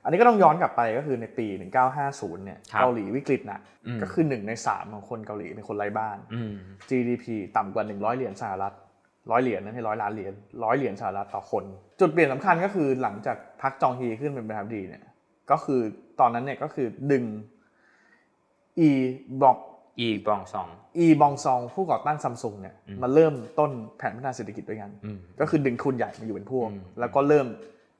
[0.08, 1.48] อืมอันนี้ก็ต้องย้อนกลับไปก็คือในปี
[1.96, 6.54] 1950 เนี่ยครับเกาหลีวิกฤตหนะอืมก็คือหนึ่งในสามของคนเกาหลีเป็นคนไร้บ้านอืม
[6.90, 7.26] GDP
[7.58, 8.74] ต่ำกว่า 100 เหรียญสหรัฐ
[9.32, 10.34] ร้อยเหรียญนั่นให้ร้อยล้านเหรียญ
[10.64, 11.64] ร้อยเหรียญสหรัฐต่อคน
[12.00, 15.04] จุดเปลี่ยนสำคัญก็คือหลังจากพักจองฮีขึ้นเป็นประธานาธิบดีเนี่ย
[15.52, 15.82] ก็คือ
[16.20, 17.24] ตอนนั้นเนี่ยก็คือดึง
[18.88, 18.90] E
[19.42, 19.58] บอก
[20.00, 20.68] อีบองซอง
[21.04, 27.48] E บองซองผู้ก่อตั้งซัมซุงเนี่ยอืมมาเริ่มต้นแผนพัฒนาเศรษฐกิจด้วยกันอืมก็คือดึงทุนใหญ่มาอยู่เป็นพวกอืมแล้วก็เริ่ม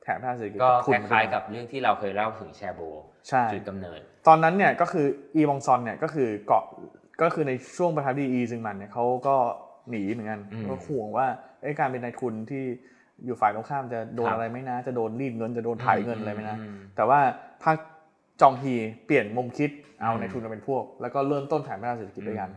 [0.08, 2.82] แผนพัฒนาเศรษฐกิจก็ทุคนล้ายๆกับเรื่องที่เราเคยเล่าถึงแชร์โบ
[3.30, 6.64] ใช่จุดกำเนิด ตอนนั้นเนี่ยก็คืออีบองซอนเนี่ยก็คือเกาะ
[7.22, 9.36] ก็คือในช่วงประธานาธิบดีอีซึงมันเนี่ยเขาก็
[9.90, 11.28] หนีเหมือนกันอืมก็ห่วงว่า
[11.62, 12.64] ไอ้ยการเป็นนายทุนที่
[13.26, 17.20] อยู่ฝ่ายตรงข้ามจะโดนครับอะไรไหมนะ จะโดนรีดเงินจะโดนถ่ายเงินอะไรไหมนะอืมแต่ว่า
[17.64, 17.78] พัค
[18.42, 22.50] จองฮีเปลี่ยนมุมคิดเอาอืมนายทุนมาเป็นพวก แล้วก็เริ่มต้นแผนพัฒนาเศรษฐกิจด้วยกัน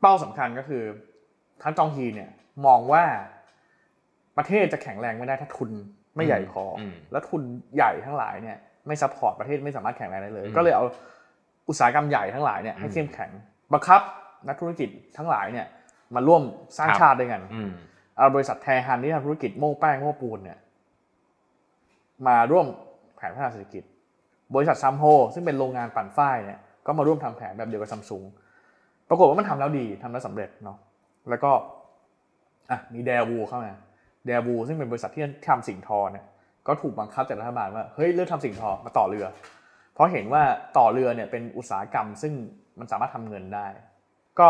[0.00, 0.82] เป้าสำคัญก็คือ
[1.62, 2.30] พัคจองฮีเนี่ย
[2.66, 3.04] มองว่า
[4.36, 5.70] ประเทศจะแข็งแรงไม่ได้ถ้าทุน
[6.16, 7.42] ไม่ใหญ่พออมแล้วทุน
[7.76, 10.84] ใหญ่ทั้งหลายเนี่ยไม่ support ประเทศไม่สามารถแข็งแรงได้เลยอืมก็เลยเอา
[11.68, 13.30] อุตสาหกรรมใหญ่ทั้งหลายเนี่ยให้อืมเข้มแข็ง
[13.72, 14.00] บังคับ
[14.48, 15.66] นักธุรกิจทั้งหลายเนี่ย
[16.14, 16.42] มาร่วม
[16.78, 17.70] สร้างครับชาติด้วยกันอืม
[18.16, 20.58] เอาบริษัทแทฮันที่ทำธุรกิจโม้แป้งโม้ปูนเนี่ย
[22.26, 22.66] มาร่วม
[23.16, 23.84] แผนพัฒนาเศรษฐกิจ
[24.54, 28.22] บริษัทซัมโฮซึ่งเป็นโรงงานปั่นฝ้ายเนี่ยก็มาร่วมทำแผนแบบเดียวกับซัมซุง
[29.08, 30.78] ปรากฏว่ามันทำแล้วดีทำแล้วสำเร็จเนาะ
[31.30, 31.50] แล้วก็
[32.70, 33.72] อะมีเดวูเข้ามา
[34.26, 36.24] เดวูซึ่งเป็นบริษัทที่ทำสิ่งทอเนี่ย
[36.66, 39.26] ก็ถูกบังคับจากรัฐบาลว่าเฮ้ยเลิกทำสิ่งทอมาต่อเรือ
[39.94, 40.42] เพราะเห็นว่า
[40.78, 42.32] ต่อเรือเนี่ยเป็นอุตสาหกรรมซึ่ง
[42.78, 43.66] มันสามารถทำเงินได้
[44.40, 44.48] ก็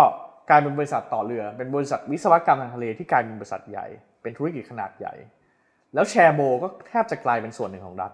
[0.48, 3.86] กลายเป็นบริษัทต่อเรือ เป็นบริษัทวิศวกรรมทางทะเลที่กลายเป็นบริษัทใหญ่
[4.22, 5.14] เป็นธุรกิจขนาดใหญ่
[5.94, 8.12] แล้วแชร์โบก็แทบจะกลายเป็นส่วนหนึ่งของรัฐ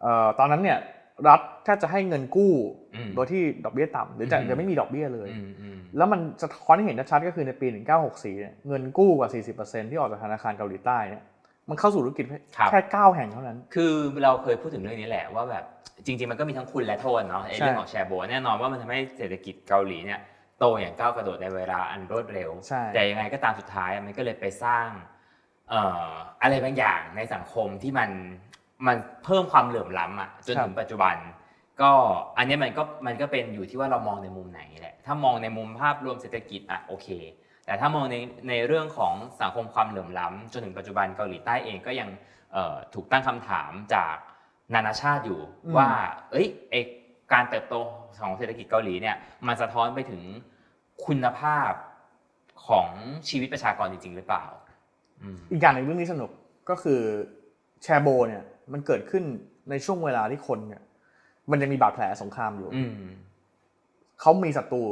[0.00, 0.78] เอ่อตอนนั้นเนี่ย
[1.28, 2.52] รัฐแทบจะให้เงินกู้
[2.94, 7.66] อืมโดยที่ดอกเบี้ยต่ำหรือจะอืมจะไม่มีดอกเบี้ยเลยอืมอืมแล้วมันสะท้อนให้เห็นชัดๆก็คือในปี
[8.02, 9.28] 1964เนี่ยเงินกู้กว่า
[9.60, 11.24] 40%ที่ออกจากธนาคารเกาหลีใต้เนี่ย
[11.68, 12.24] มันเข้าสู่ธุรกิจ
[12.56, 15.64] ครับแค่9แห่งเท่านั้น คือเราเคยพูดถึงเรื่องนี้แหละว่าแบบ
[16.06, 20.20] จริง ๆ มันก็มีทั้งคุณและโทษเนาะไอ้ใช่เรื่องของแชร์โบแน่นอนว่ามันทำให้เศรษฐกิจเกาหลีเนี่ย
[20.58, 24.86] โตอย่างก้าวกระโดดในเวลาอันรวดเร็วใช่แต่ยังไงก็ตามสุดท้ายมันก็เลยไปสร้าง
[25.70, 26.10] เอ่อ
[26.42, 28.10] อะไรบางอย่างในสังคมที่มัน
[28.86, 31.16] มันเพิ่มความเหลื่อมล้ำอะจนถึงปัจจุบัน
[31.80, 31.92] ก็
[32.38, 37.08] อันเนี้ยมันก็มันก็เป็นอยู่ที่ว่าเรามองในมุมไหนแหละถ้ามองในมุมภาพรวมเศรษฐกิจอะโอเค
[37.66, 38.16] แต่ถ้ามองใน
[38.48, 42.08] ในเรื่องของสังคมความเหลื่อมล้ำจนถึงปัจจุบันเกาหลีใต้เองก็ยัง
[42.52, 44.16] เอ่อถูกตั้งคำถามจาก
[44.74, 45.88] นานาชาติอยู่อืมว่า
[46.30, 46.74] เอ้ยไอ
[47.32, 47.74] การเติบโต
[48.22, 49.16] ของเศรษฐกิจเกาหลีเนี่ย
[49.46, 50.22] มันสะท้อนไปถึง
[51.06, 51.72] คุณภาพ
[52.66, 52.88] ของ
[53.28, 54.44] ชีวิตประชากรจริง ๆ หรือเปล่า
[55.22, 56.30] อืมอีกอย่างหนึ่งเรื่องนี้สนุก
[56.70, 57.00] ก็คือ
[57.82, 59.24] แชร์โบเนี่ย มันเกิดขึ้น
[59.70, 60.82] ในช่วงเวลาที่คนเนี่ย
[61.50, 62.92] มันยังมีบาดแผลสงครามอยู่อืม
[64.20, 64.82] เขามีศัตรู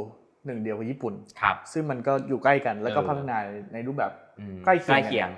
[0.45, 3.37] หนึ่งเดียวคือญี่ปุ่นครับ ซึ่งมันก็อยู่ใกล้กัน แล้วก็เออพัฒนา
[3.73, 5.29] ในรูปแบบอืมใกล้เคียงใกล้เคียง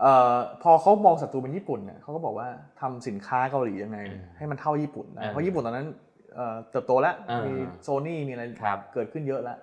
[0.00, 2.48] เอ่อพอเขามองศัตรูเป็นญี่ปุ่นเนี่ยเขาก็บอกว่า
[2.80, 5.88] ทำสินค้าเกาหลียังไงอืมให้มันเท่าญี่ปุ่นนะเออเพราะญี่ปุ่นตอนนั้น
[6.34, 9.58] เอ่อเติบโตแล้วเออมีโซนี่มีอะไรครับเกิดขึ้นเยอะแล้ว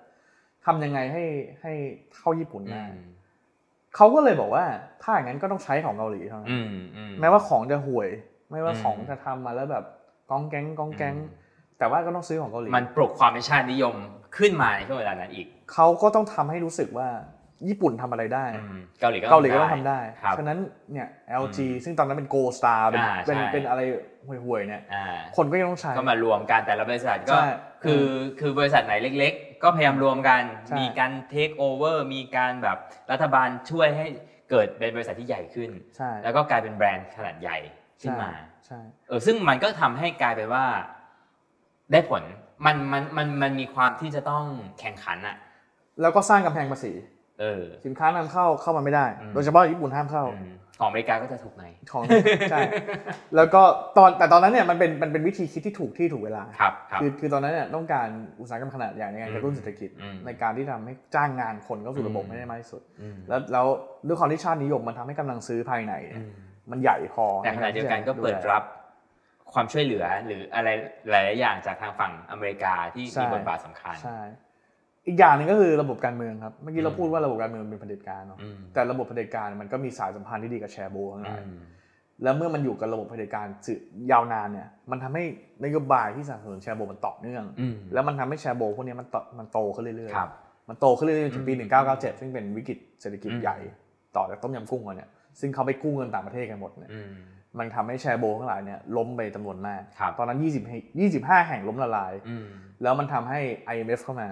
[0.64, 1.24] ทำยังไงให้
[1.62, 1.72] ให้
[2.14, 2.94] เท่าญี่ปุ่นอืได้ม
[3.96, 4.64] เขาก็เลยบอกว่า
[5.02, 8.08] ถ้าอย่างนั้นก็ต้องใช้ของเกาหลีเท่านั้นอืมอืมแม้ว่าของจะห่วย
[8.50, 9.84] ไม่ว่าอืมของจะทำมาแล้วแบบ
[10.30, 11.40] กองแก๊งกองแก๊งอืม
[11.78, 13.94] แต่ว่าก็ต้องซื้อของเกาหลี มันปลุกความเป็นชาตินิยม
[14.36, 17.08] ขึ้นมาในช่วงเวลานั้นอีก เขาก็ต้องทำให้รู้สึกว่า
[17.68, 20.58] ญี่ปุ่นทำอะไรได้อืมเกาหลีก็เกาหลีก็ต้องทำได้ครับฉะนั้น
[20.92, 21.08] เนี่ย
[21.42, 23.80] LG อืมซึ่งตอนนั้นเป็น Gold Star เป็นอ่าเป็นใช่เป็นอะไร
[24.28, 27.48] ห่วยๆเนี่ยอ่าคนก็ยังต้องใช้ ก็มารวมกันแต่ละบริษัทก็ใช่
[27.84, 28.04] คือ
[28.40, 32.76] คือบริษัทไหนเล็กๆ ก็พยายามรวมกัน ใช่ มีการเทคโอเวอร์มีการแบบ
[33.10, 34.06] รัฐบาลช่วยให้
[34.50, 37.58] เกิดเป็นบริษัทที่ใหญ่ขึ้น ใช่แล้วก็กลายเป็นแบรนด์ขนาดใหญ่
[38.02, 38.30] ขึ้นมา
[38.66, 40.64] ใช่ เออซึ่งมันก็ทำให้กลายเป็นว่า
[41.92, 42.22] ได้ผล
[42.66, 44.44] มันมันมันมันมีความที่จะต้อง
[44.80, 45.36] แข่งขันอะ
[46.00, 46.92] แล้วก็สร้างกำแพงภาษี
[47.40, 52.02] เออ สินค้านำเข้าเข้ามาไม่ได้ อืม โดยเฉพาะญี่ปุ่นห้ามเข้า อืม ของอเมริกาก็จะถูกในของ
[52.50, 52.60] ใช่
[53.36, 53.62] แล้วก็
[53.96, 58.08] ตอนแต่ตอนนั้นเนี่ยมันเป็นมันเป็นวิธีคิดที่ถูกที่ถูกเวลาครับครับคือคือตอนนั้นเนี่ยต้องการ
[58.40, 63.66] อุตสาหกรรมขนาดใหญ่ในการกระตุ้นอืมเศรษฐกิจอืมในการที่ทำให้จ้างงานคนเข้าสู่ระบบอืมไม่ได้มากที่สุดอืมแล้วแล้ว
[64.06, 66.32] ด้วยความที่ชาตินิยมมันทำให้กำลังซื้อภายในเนี่อืยม
[66.70, 68.62] มันใหญ่พอแต่ขณะเดียวกันก็เปิดใรับ
[69.52, 70.68] ความช่วยเหลือหรืออะไร
[71.10, 74.18] หลาย ๆ อย่างจากทางฝั่งอเมริกาที่ใช่มีบทบาทสำคัญใช่
[75.06, 81.60] อีกอย่างหนึ่งก็คือระบบการเมืองครับเมื่อกี้เราอืมพูดว่าระบบการเมืองเป็นเผด็จการเนาะอืมแต่ระบบเผด็จการมันก็มีสายสัมพันธ์ที่ดีกับแชร์โบทั้งหอืลายม
[82.22, 85.24] แล้วเมื่อมันอยู่กับระบบเผด็จการสืบยาวนานเนี่ยมันทำให้
[85.64, 93.58] นโยบายที่สนับสนุนแชร์โบมันต่อเนื่องอืมแล้วมันทำให้แชร์โบพวกเนี้ยมันโตมันโตขึ้นเรื่อยครับๆมันโตขึ้นเรื่อยๆจนปีอืม1997 ซึ่งเป็นวิกฤตเศรษฐกิจอืมใหญ่
[94.16, 95.08] ต่อจากต้มยำกุ้งมาเนี่ย
[95.40, 97.12] ซึ่งเขาไปกู้เงินต่างประเทศกันหมดเนี่ยอืม
[97.58, 100.38] มันทำให้แชร์โบทั้งหลายเนี่ยล้มไปจำนวนมากครับตอนนั้น
[100.82, 102.46] 20 25 แห่งล้มละลายอืม
[102.82, 103.40] แล้วมันทำให้
[103.72, 104.28] IMF เข้ามา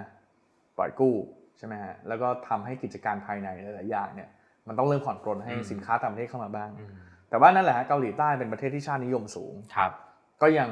[0.81, 1.15] ปล่อยกู้
[1.59, 4.29] ใช่ไหมฮะแล้วก็ทำให้กิจการภายในหลายๆอย่างเนี่ย
[4.69, 6.93] มันต้องเริ่มผ่อนปรนให้อืมสินค้าต่างประเทศเข้ามาบ้างอืม
[7.31, 9.93] แต่ว่านั่นแหละฮะเกาหลีใต้เป็นประเทศที่ชาตินิยมสูงครับ
[10.43, 10.69] ก็ยัง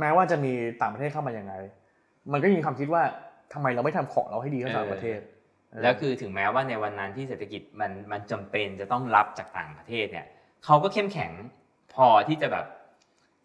[0.00, 1.54] แม้ว่าจะมีต่างประเทศเข้ามายังไง
[2.32, 3.02] มันก็ยังมีความคิดว่า
[3.52, 5.20] ทำไมเราไม่ทำของเราให้ดีเท่าต่างประเทศ
[5.70, 10.26] เออแล้วคือถึงแม้ว่าในวันนั้นที่เศรษฐกิจมันมันจำเป็นจะต้องรับจากต่างประเทศเนี่ย
[10.64, 11.32] เขาก็เข้มแข็ง
[11.94, 12.66] พอที่จะแบบ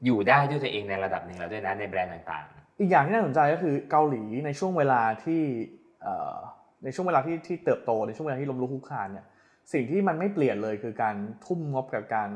[0.05, 2.45] อยู่ได้ด้วยตัวเองในระดับหนึ่งแล้วด้วยนะในแบรนด์ต่าง
[2.79, 5.80] อีกอย่างที่น่าสนใจก็คือเกาหลีในช่วงเวลาที่เอ่อ
[6.83, 9.25] ในช่วงเวลาที่ที่เติบโตในช่วงเวลาที่ล้มลุกคลุกคลานเนี่ย
[9.73, 12.29] สิ่งที่มันไม่เปลี่ยนเลยคือการทุ่มงบกับการ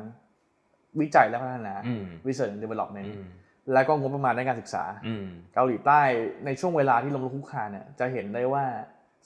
[0.99, 3.25] วิจัยและพัฒนาๆอืม research and development อืม
[3.73, 6.01] แล้วก็งบประมาณในการศึกษาอืมเกาหลีใต้
[6.45, 8.65] ในช่วงเวลาที่ล้มลุกคลุกคลานเนี่ยจะเห็นได้ว่า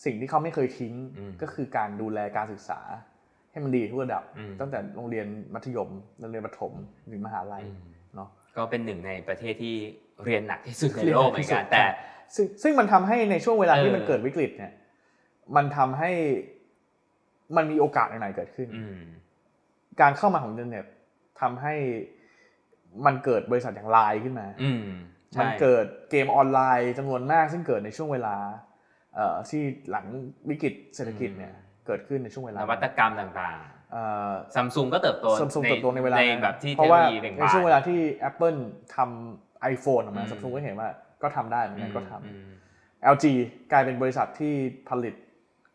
[0.06, 2.80] สิ่งที่เขาไม่เคยทิ้งอืมก็คือการดูแลการศึกษา
[3.52, 6.74] ให้มันดีทุกระดับอืมตั้งแต่โรงเรียนมัธยมโรงเรียนประถม
[7.12, 7.80] ถึงมหาลัยอืม
[8.16, 9.76] เนาะ ก็เป็นหนึ่งในประเทศที่
[10.26, 11.84] เรียนหนักที่สุดในเรียนโลหนักกเหมืที่อนสุดกันแต่
[12.36, 14.74] ซึ่งซึ่งมันทำให้ในช่วงเวลาที่เออมันเกิดวิกฤตเนี่ย
[15.56, 16.12] มันทำให้
[17.56, 19.02] มันมีโอกาสใหม่ๆเกิดขึ้นอืม
[20.02, 20.86] การเข้ามาของอินเทอร์เน็ต
[21.42, 21.76] ทำให้
[23.06, 24.86] มันเกิดบริษัทอย่างไลน์ขึ้นมาอืม
[25.40, 28.36] มัใช่นเกิดเกมออนไลน์จำนวนมาก ซึ่งเกิดในช่วงเวลา
[29.16, 30.06] เอ่อที่หลัง
[30.50, 31.54] วิกฤตเศรษฐกิจเนี่ย
[31.88, 33.58] เกิดขึ้นในช่วงเวลานวัตกรรมต่าง
[33.96, 38.00] ซัมๆซัมซุงก็เติบโตซุงเติบโตในเวลาในนั้นแบบที่เพราะว่าเทคโนโลยีแบ่งในบานช่วงเวลาที่
[38.30, 38.60] Apple
[38.96, 40.90] ทำ iPhone ออกมาอืมซัมซุงก็เห็นว่า
[41.22, 42.50] ก็ทำได้เหมือนกันก็ทำอืม
[43.14, 43.26] LG
[43.72, 44.54] กลายเป็นบริษัทที่
[44.90, 45.14] ผลิต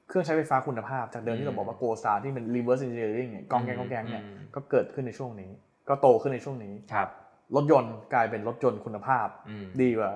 [0.08, 5.50] เครื่องใช้ไฟฟ้าคุณภาพ จากเดิมที่เราบอกว่า Gold Star ที่เป็น reverse engineering เนี่ยกองแกงกองแกงเนี่ยอืมก็เกิดขึ้นในช่วงนี้
[5.88, 7.08] ก็โตขึ้นในช่วงนี้ครับ
[7.56, 10.12] รถยนต์กลายเป็นรถยนต์คุณภาพอืมดีกว่า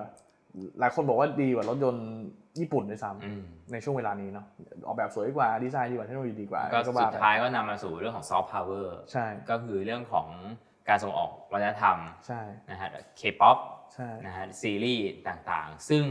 [0.80, 2.06] หลายคนบอกว่าดีกว่ารถยนต์
[2.58, 4.46] ญี่ปุ่นด้วยซ้ำอืมในช่วงเวลานี้เนาะ
[4.86, 10.28] ออกแบบสวยกว่าดีไซน์ดีกว่าเทคโนโลยีดีกว่า ก็ก็ว่าไปสุดท้ายก็นำมาสู่เรื่องของซอฟต์พาวเวอร์ใช่ก็คือเรื่องของ
[10.88, 13.58] การส่งออกวัฒนธรรมใช่นะฮะเคป๊อป
[13.94, 16.04] ใช่นะฮะซีรีส์ต่างๆ ซึ่ง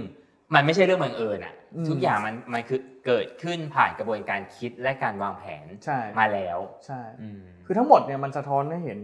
[0.55, 8.99] มันไม่ใช่เรื่องบังเอิญอะอืมทุกอย่างมันมันคือเกิดขึ้นผ่านกระบวนการคิดและการวางแผนใช่มาแล้วใช่อืมคือทั้งหมดเนี่ยมันสะท้อนให้เห็น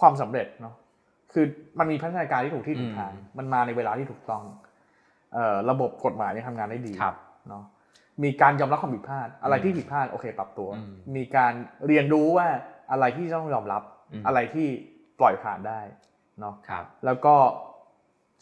[0.00, 0.74] ความสำเร็จเนาะ
[1.32, 1.44] คือ
[1.78, 4.65] มันมีพัฒนาการที่ถูกที่ถูกทางอืมมันมาในเวลาที่ถูกต้องเอ่อ
[5.70, 7.14] ระบบกฎหมายเนี่ยทำงานได้ดีครับ
[7.48, 7.64] เนาะ
[8.22, 11.52] มีการยอมรับความผิดพลาด อะไรอืมที่ผิดพลาดโอเค ปรับตัวอืมมีการ
[11.86, 12.46] เรียนรู้ว่า
[12.90, 14.66] อะไรที่ต้องยอมรับอืมอะไรที่
[15.20, 15.80] ปล่อยผ่านได้
[16.40, 17.34] เนาะครับแล้วก็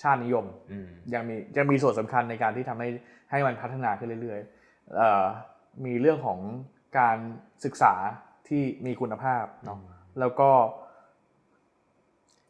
[0.03, 2.89] ชาตินิยมอืมยังมียังมีส่วนสำคัญในการที่ทำให้
[3.31, 5.25] ให้มันพัฒนาขึ้นเรื่อยๆเอ่อ
[5.87, 6.41] มีเรื่องของ
[6.99, 7.19] การ
[7.65, 7.95] ศึกษา
[8.49, 9.79] ที่มีคุณภาพเนาะ
[10.21, 10.51] แล้วก็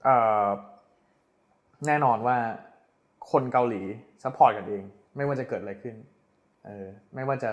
[0.05, 0.17] เอ่
[0.47, 0.49] อ
[1.87, 2.39] แน่นอนว่า
[3.31, 3.83] คนเกาหลี
[4.25, 4.83] support กันเอง
[5.17, 5.95] ไม่ว่าจะเกิดอะไรขึ้น
[6.67, 7.51] เออไม่ว่าจะ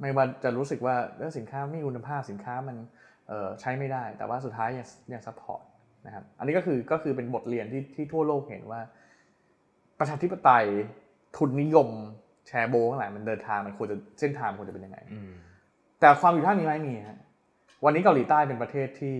[0.00, 2.76] ไม่ว่าจะรู้สึกว่าเออสินค้าไม่มีคุณภาพสินค้ามัน
[3.28, 5.62] เอ่อใช้ไม่ได้ แต่ว่าสุดท้ายยังยัง support
[6.06, 8.80] นะครับอันนี้ก็คือก็คือเป็นบทเรียนที่ที่ทั่วโลกเห็นว่า
[9.98, 10.66] ประชาธิปไตย
[11.36, 11.88] ทุนนิยม
[12.46, 15.30] แชโบลทั้งหลายมันเดินทางมันควรจะเส้นทางมันควรจะเป็นยังไงอืม
[16.00, 17.18] แต่ความผิดพลาดมีไหมมีฮะ
[17.84, 19.16] วันนี้เกาหลีใต้เป็นประเทศที่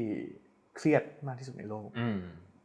[0.76, 2.18] เครียดมากที่สุดในโลกอืม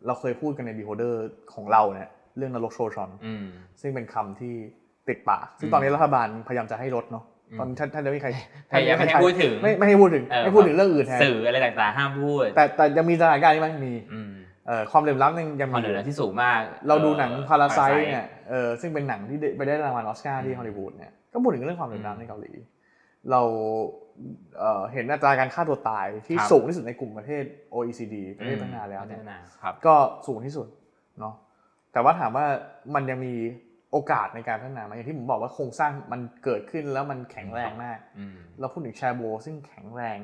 [0.06, 1.16] เราเคยพูดกันใน Beholder
[1.54, 3.46] ของเราเนี่ย เรื่องนรกโชชอนอืม
[3.82, 4.54] ซึ่งเป็นคำที่
[5.08, 8.30] ติดปากซึ่งอืมตอนนี้รัฐบาลพยายามจะให้ลดเนาะอืมตอนท่านท่านจะไม่มีใคร
[8.72, 14.32] พยายามไม่ให้พูดถึงไม่ไม่ให้พูดถึงเออไม่พูดถึงเรื่องอื่นแทนสื่ออะไรต่างๆห้ามพูด แต่แต่ยังมีสถานการณ์นี้ไหมมีอืม
[14.68, 22.52] เอ่อความเหลื่อมล้ำยังยังความมีเหนือที่สูงมาก เราดูหนังอ่อพาราไซ Parasite เนี่ยเออซึ่งเป็นหนังที่ได้ไปได้รางวัลออสการ์ที่อืมฮอลลีวูดเนี่ยก็พูดถึงเรื่องความเหลื่อมอืมล้ำในเกาหลี
[23.32, 23.42] เรา
[24.60, 29.96] เอ่อเห็นอัตราการฆ่าตัวตายที่ครับสูงที่สุดในกลุ่มประเทศ OECD ประเทศพัฒนาแล้วพัฒเนี่ยนาครับก็
[30.28, 30.68] สูงที่สุด
[31.20, 31.34] เนาะ
[31.94, 32.46] แต่ว่าถามว่า
[32.96, 33.34] มันยังมี
[33.92, 40.18] โอกาสในการพัฒนาไหมอย่างที่ผมบอกว่าโครงสร้างมันเกิดขึ้นแล้วมันแข็งแรงมากอืมเราพูดถึงแชร์โบซึ่งแข็งแรง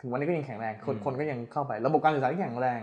[0.00, 2.80] ถึงวันนี้ก็ยังแข็งแรงคนอืมคนก็ยังเข้าไป ระบบการศึกษาที่แข็งแรง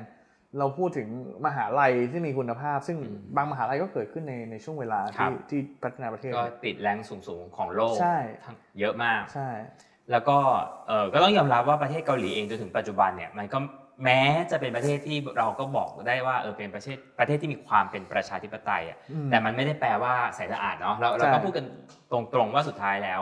[0.59, 1.07] เราพูดถึง
[1.45, 9.49] มหาลัยที่มีคุณภาพ ซึ่งอืมบางมหาลัยก็เกิดขึ้นในในช่วงเวลาครัที่บที่พัฒนาประเทศก็ติดแรงสูงๆของโลกใช่ทั้งเยอะมากใช่
[10.11, 10.37] แล้วก็
[10.87, 13.59] เออก็ต้องยอมรับว่าประเทศเกาหลีเองจนถึงปัจจุบันเนี่ยมันก็
[14.03, 14.19] แม้
[14.51, 21.65] จะเป็นประเทศที่เราก็บอกได้ว่าเออเป็นประเทศประเทศที่มีความเป็นประชาธิปไตยอะอืมแต่มันไม่ได้แปลว่าใสสะอาดเนาะเราเราก็ใช่พูดกัน
[22.11, 23.21] ตรงๆว่าสุดท้ายแล้ว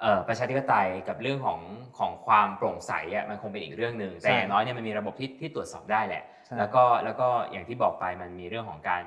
[0.00, 1.60] เออประชาธิปไตยกับเรื่องของ
[1.98, 9.04] ของความโปร่งใสอะมันคงเป็นอีกเรื่องหนึ่งแต่อย่างน้อยเนี่ยมันมีระบบที่ที่ตรวจสอบได้แหละใช่แล้วก็แล้วก็อย่างที่บอกไปมันมีเรื่องของการ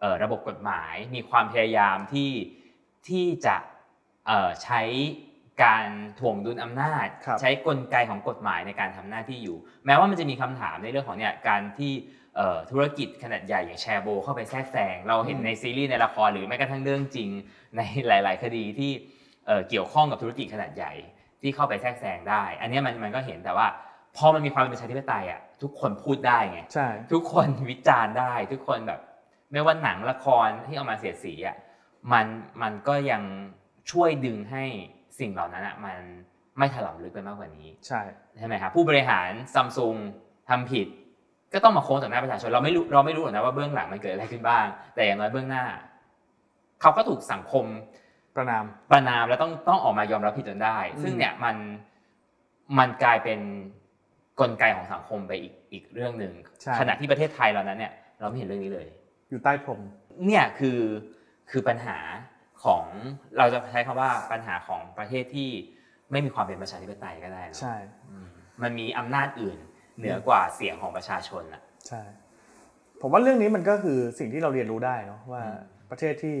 [0.00, 2.30] เอ่อระบบกฎหมาย มีความพยายามที่
[3.08, 3.56] ที่จะ
[4.26, 4.80] เอ่อใช้
[5.64, 5.86] การ
[6.20, 11.92] ถ่วงดุลอำนาจครับใช้กลไกของกฎหมายในการทำหน้าที่อยู่ แม้ว่ามันจะมีคำถามในเรื่องของเนี่ยการที่
[12.36, 17.28] เอ่อธุรกิจขนาดใหญ่อย่างแชร์โบ เข้าไปแทรกแซงเราเห็นในซีรีส์ในละครหรือแม้กระทั่งเรื่องจริง
[17.76, 18.90] ในหลาย ๆ คดีที่
[19.46, 20.92] เอ่อเกี่ยวข้องกับธุรกิจขนาดใหญ่
[21.42, 23.66] ที่เข้าไปแทรกแซงได้ อันเนี้ยมันมันก็เห็นแต่ว่า
[24.16, 29.00] พอมันมีความเป็นประชาธิปไตยอะทุกคนพูดได้ไงใช่ทุกคนวิจารณ์ได้ ทุกคนแบบ
[29.52, 31.56] ไม่ว่าหนังละครที่เอามาเสียดสีอะ
[32.12, 32.26] มัน
[32.62, 33.22] มันก็ยัง
[33.90, 34.64] ช่วยดึงให้
[35.22, 35.98] สิ่งเหล่านั้นอะมัน
[36.58, 38.00] ไม่ถลำลึกไปมากกว่านี้ ใช่
[38.38, 39.96] ใช่ไหมครับผู้บริหารซัมซุง
[40.48, 40.86] ทำผิด
[41.54, 45.64] ก็ต้องมาโค้งต่อหน้าประชาชนเราไม่รู้เราไม่รู้หรอกนะว่าเบื้องหลังมันเกิดอะไรขึ้นบ้าง แต่อย่างน้อยเบื้องหน้า
[46.80, 47.64] เขาก็ถูกสังคม
[48.36, 51.56] ประนามประนามแล้วต้องต้องออกมายอมรับผิดจนได้อืมซึ่งเนี่ยมัน
[52.78, 53.40] มันกลายเป็น
[54.40, 56.32] กลไกของสังคมไปอีกอีกเรื่องหนึ่ง
[56.62, 58.86] ใช่ขณะที่ประเทศไทยเรานั้นเนี่ย เราไม่เห็นเรื่องนี้เลย
[59.28, 59.80] อยู่ใต้พรม
[60.26, 60.78] เนี่ยคือ
[61.50, 61.98] คือปัญหา
[62.64, 62.84] ของ
[63.38, 65.48] เราจะใช้คำว่าปัญหาของประเทศที่
[66.12, 67.74] ไม่มีความเป็นประชาธิปไตยก็ได้เนอะใช่
[68.10, 68.28] อืม
[68.62, 69.58] มันมีอำนาจอื่น
[69.98, 72.02] เหนือกว่าเสียงของประชาชนอะใช่
[73.00, 75.56] ผมว่าเรื่องนี้มันก็คือสิ่งที่เราเรียนรู้ได้เนาะว่าอืม
[75.90, 76.36] ประเทศที่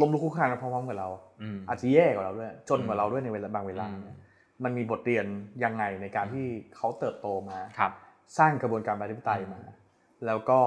[0.00, 1.08] ล้มลุกคลุกคลานมาพร้อมๆกับเรา
[1.42, 4.16] อืมอาจจะแย่กว่าเราด้วยจนกว่าอืมเราด้วยในเวลาบางเวลาอืมเนี่ย
[4.64, 5.26] มันมีบทเรียน
[5.64, 7.92] ยังไงในการที่เขาเติบโตมาครับ
[8.38, 9.78] สร้างกระบวนการประชาธิปไตยมาอืม
[10.26, 10.58] แล้วก็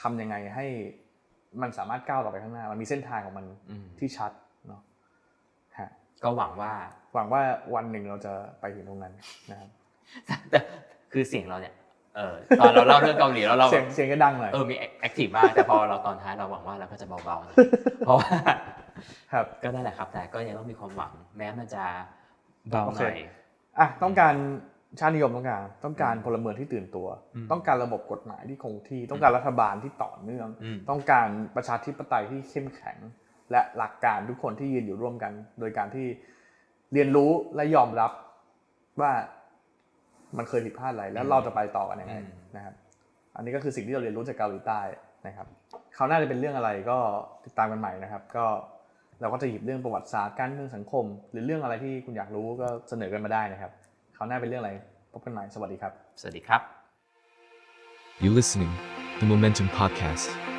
[0.00, 0.66] ทำยังไงให้
[1.62, 4.32] มันสามารถก้าวต่อไปข้างหน้า มันมีเส้นทางของมันอืมที่ชัด
[4.68, 4.80] เนาะ
[5.78, 5.88] ฮะ
[6.24, 6.72] ก็หวังว่า
[7.14, 7.40] หวังว่า
[7.74, 9.12] วันหนึ่งเราจะไปถึงตรงนั้น
[9.50, 9.70] นะครับ
[10.50, 10.58] แต่
[11.12, 11.74] คือเสียงเราเนี่ย
[12.16, 17.56] เออตอนเราเล่าเรื่องเกาหลีแล้วเราเสียงเสียงก็ดังหน่อยเออมี active มากแต่พอเราตอนท้ายเราหวังว่าเราก็จะเบาๆหน่อย
[18.06, 18.28] เพราะว่า
[19.32, 21.84] ครับก็นั่นแหละครับ แต่ก็ยังต้องมีความหวัง แม้มันจะ
[22.70, 23.16] เบาโอหเคน่อย
[23.78, 24.34] อะต้องการ
[25.00, 32.98] ชาตินิยมต้องการต้องการพลเมืองที่ตื่นตัวอืมต้องการระบบกฎหมายที่คงที่ ต้องการรัฐบาลที่ต่อเนื่องอืมต้องการประชาธิปไตยที่เข้มแข็ง
[33.50, 36.06] และหลักการทุกคนที่ยืนอยู่ร่วมกัน โดยการที่
[36.92, 38.12] เรียนรู้และยอมรับ
[39.00, 39.12] ว่า
[40.36, 42.74] มันเคยผิดพลาดอะไรแล้วเราจะไปต่อกันยังไงอืมนะครับ
[43.36, 44.80] อันนี้ก็คือสิ่งที่เราเรียนรู้จากเกาหลีใต้
[45.26, 45.46] นะครับ
[45.96, 46.98] คราวหน้าจะเป็นเรื่องอะไรก็
[47.44, 48.44] ติดตามกันใหม่นะครับ ก็
[49.20, 53.72] เราก็จะหยิบเรื่องประวัติศาสตร์การเมืองสังคม หรือเรื่องอะไรที่คุณอยากรู้ก็เสนอกันมาได้นะครับ
[54.16, 54.72] คราวหน้าเป็นเรื่องอะไร
[55.12, 56.60] พบกันใหม่สวัสดีครับ สวัสดีครับ
[58.20, 58.72] You listening,
[59.20, 60.53] the Momentum Podcast.